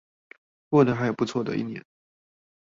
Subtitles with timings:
[0.71, 1.85] 過得還不錯的一年